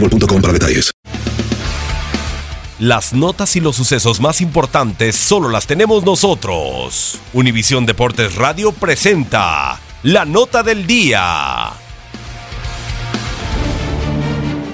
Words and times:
boostmobile.com 0.00 0.40
para 0.40 0.52
detalles. 0.52 0.92
Las 2.78 3.14
notas 3.14 3.56
y 3.56 3.60
los 3.60 3.74
sucesos 3.74 4.20
más 4.20 4.42
importantes 4.42 5.16
solo 5.16 5.48
las 5.48 5.66
tenemos 5.66 6.04
nosotros. 6.04 7.18
Univisión 7.32 7.86
Deportes 7.86 8.34
Radio 8.34 8.70
presenta 8.70 9.80
la 10.02 10.26
nota 10.26 10.62
del 10.62 10.86
día. 10.86 11.70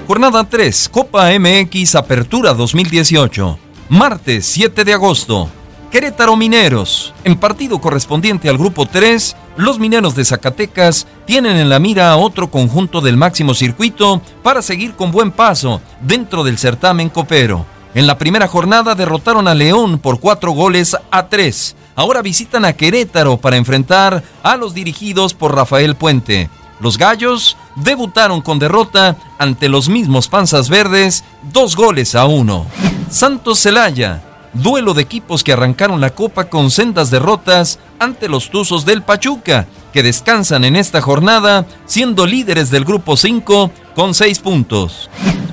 Jornada 0.05 0.43
3, 0.43 0.89
Copa 0.89 1.29
MX 1.39 1.95
Apertura 1.95 2.53
2018. 2.53 3.57
Martes 3.87 4.45
7 4.47 4.83
de 4.83 4.93
agosto. 4.93 5.49
Querétaro 5.93 6.35
Mineros. 6.35 7.13
En 7.23 7.37
partido 7.37 7.79
correspondiente 7.79 8.49
al 8.49 8.57
grupo 8.57 8.87
3, 8.87 9.35
los 9.57 9.77
mineros 9.77 10.15
de 10.15 10.25
Zacatecas 10.25 11.05
tienen 11.27 11.55
en 11.55 11.69
la 11.69 11.77
mira 11.77 12.09
a 12.09 12.17
otro 12.17 12.49
conjunto 12.49 12.99
del 12.99 13.15
máximo 13.15 13.53
circuito 13.53 14.19
para 14.41 14.63
seguir 14.63 14.95
con 14.95 15.11
buen 15.11 15.29
paso 15.29 15.81
dentro 16.01 16.43
del 16.43 16.57
certamen 16.57 17.09
copero. 17.09 17.67
En 17.93 18.07
la 18.07 18.17
primera 18.17 18.47
jornada 18.47 18.95
derrotaron 18.95 19.47
a 19.47 19.53
León 19.53 19.99
por 19.99 20.19
cuatro 20.19 20.53
goles 20.53 20.97
a 21.11 21.27
tres. 21.27 21.75
Ahora 21.95 22.23
visitan 22.23 22.65
a 22.65 22.73
Querétaro 22.73 23.37
para 23.37 23.57
enfrentar 23.57 24.23
a 24.41 24.57
los 24.57 24.73
dirigidos 24.73 25.35
por 25.35 25.55
Rafael 25.55 25.93
Puente. 25.93 26.49
Los 26.79 26.97
Gallos 26.97 27.55
debutaron 27.75 28.41
con 28.41 28.57
derrota 28.57 29.15
ante 29.37 29.69
los 29.69 29.89
mismos 29.89 30.27
Panzas 30.27 30.69
Verdes, 30.69 31.23
dos 31.51 31.75
goles 31.75 32.15
a 32.15 32.25
uno. 32.25 32.65
Santos 33.11 33.59
Celaya, 33.59 34.32
duelo 34.53 34.93
de 34.93 35.01
equipos 35.01 35.43
que 35.43 35.53
arrancaron 35.53 35.99
la 35.99 36.11
copa 36.11 36.45
con 36.45 36.71
sendas 36.71 37.09
derrotas 37.09 37.79
ante 37.99 38.27
los 38.27 38.49
Tuzos 38.49 38.85
del 38.85 39.01
Pachuca, 39.01 39.67
que 39.91 40.03
descansan 40.03 40.63
en 40.63 40.75
esta 40.75 41.01
jornada 41.01 41.65
siendo 41.85 42.25
líderes 42.25 42.69
del 42.69 42.85
grupo 42.85 43.17
5 43.17 43.71
con 43.95 44.13
6 44.13 44.39
puntos. 44.39 45.09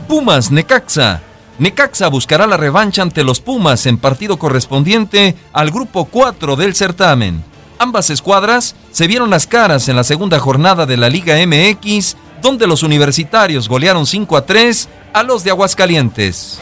Pumas 0.09 0.51
Necaxa. 0.51 1.23
Necaxa 1.59 2.09
buscará 2.09 2.47
la 2.47 2.57
revancha 2.57 3.03
ante 3.03 3.23
los 3.23 3.41
Pumas 3.41 3.87
en 3.87 3.99
partido 3.99 4.39
correspondiente 4.39 5.37
al 5.53 5.71
grupo 5.71 6.07
4 6.07 6.57
del 6.57 6.75
certamen. 6.75 7.45
Ambas 7.79 8.11
escuadras 8.11 8.75
se 8.93 9.07
vieron 9.07 9.31
las 9.31 9.47
caras 9.47 9.89
en 9.89 9.97
la 9.97 10.05
segunda 10.05 10.39
jornada 10.39 10.85
de 10.85 10.97
la 10.97 11.09
Liga 11.09 11.37
MX, 11.47 12.17
donde 12.43 12.67
los 12.67 12.83
universitarios 12.83 13.69
golearon 13.69 14.07
5 14.07 14.37
a 14.37 14.47
3 14.47 14.89
a 15.13 15.23
los 15.23 15.45
de 15.45 15.51
Aguascalientes. 15.51 16.61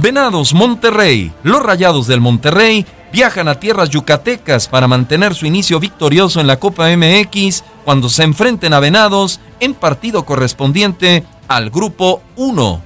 Venados 0.00 0.54
Monterrey. 0.54 1.30
Los 1.42 1.62
Rayados 1.62 2.06
del 2.06 2.22
Monterrey 2.22 2.86
viajan 3.12 3.48
a 3.48 3.60
tierras 3.60 3.90
yucatecas 3.90 4.66
para 4.66 4.88
mantener 4.88 5.34
su 5.34 5.44
inicio 5.44 5.78
victorioso 5.78 6.40
en 6.40 6.46
la 6.46 6.58
Copa 6.58 6.88
MX 6.96 7.64
cuando 7.84 8.08
se 8.08 8.22
enfrenten 8.22 8.72
a 8.72 8.80
Venados 8.80 9.40
en 9.60 9.74
partido 9.74 10.24
correspondiente 10.24 11.24
al 11.48 11.68
Grupo 11.68 12.22
1. 12.36 12.80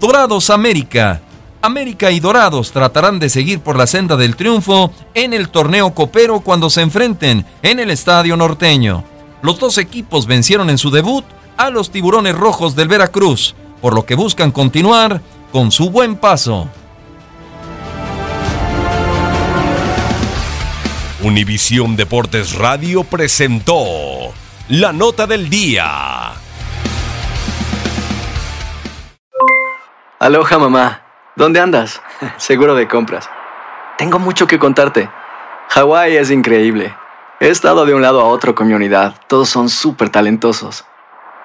Dorados 0.00 0.48
América. 0.48 1.20
América 1.60 2.10
y 2.12 2.18
Dorados 2.18 2.72
tratarán 2.72 3.18
de 3.18 3.28
seguir 3.28 3.60
por 3.60 3.76
la 3.76 3.86
senda 3.86 4.16
del 4.16 4.34
triunfo 4.34 4.90
en 5.12 5.34
el 5.34 5.50
torneo 5.50 5.92
copero 5.92 6.40
cuando 6.40 6.70
se 6.70 6.80
enfrenten 6.80 7.44
en 7.60 7.78
el 7.78 7.90
Estadio 7.90 8.38
Norteño. 8.38 9.04
Los 9.42 9.58
dos 9.58 9.76
equipos 9.76 10.26
vencieron 10.26 10.70
en 10.70 10.78
su 10.78 10.90
debut 10.90 11.26
a 11.58 11.68
los 11.68 11.90
Tiburones 11.90 12.34
Rojos 12.34 12.74
del 12.74 12.88
Veracruz, 12.88 13.54
por 13.82 13.92
lo 13.92 14.06
que 14.06 14.14
buscan 14.14 14.50
continuar 14.50 15.20
con 15.52 15.70
su 15.70 15.90
buen 15.90 16.16
paso. 16.16 16.68
Univisión 21.22 21.96
Deportes 21.96 22.54
Radio 22.54 23.02
presentó 23.04 23.74
la 24.68 24.92
nota 24.92 25.26
del 25.26 25.50
día. 25.50 26.32
Aloha 30.20 30.58
mamá, 30.58 31.02
¿dónde 31.36 31.60
andas? 31.60 32.02
Seguro 32.36 32.74
de 32.74 32.86
compras. 32.86 33.28
Tengo 33.96 34.18
mucho 34.18 34.46
que 34.46 34.58
contarte. 34.58 35.08
Hawái 35.70 36.16
es 36.16 36.30
increíble. 36.30 36.94
He 37.40 37.48
estado 37.48 37.84
de 37.86 37.94
un 37.94 38.02
lado 38.02 38.20
a 38.20 38.24
otro 38.24 38.54
con 38.54 38.68
mi 38.68 38.74
unidad. 38.74 39.14
Todos 39.26 39.48
son 39.48 39.68
súper 39.68 40.10
talentosos. 40.10 40.84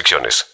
restricciones. 0.00 0.46